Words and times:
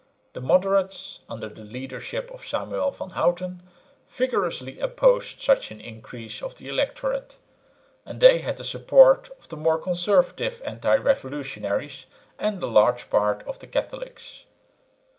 The 0.33 0.41
moderates 0.41 1.19
under 1.29 1.47
the 1.47 1.61
leadership 1.61 2.31
of 2.31 2.43
Samuel 2.43 2.89
van 2.89 3.11
Houten 3.11 3.61
vigorously 4.09 4.79
opposed 4.79 5.39
such 5.39 5.69
an 5.69 5.79
increase 5.79 6.41
of 6.41 6.55
the 6.55 6.69
electorate; 6.69 7.37
and 8.03 8.19
they 8.19 8.39
had 8.39 8.57
the 8.57 8.63
support 8.63 9.29
of 9.37 9.49
the 9.49 9.57
more 9.57 9.77
conservative 9.77 10.59
anti 10.65 10.95
revolutionaries 10.95 12.07
and 12.39 12.63
a 12.63 12.65
large 12.65 13.11
part 13.11 13.43
of 13.47 13.59
the 13.59 13.67
Catholics. 13.67 14.45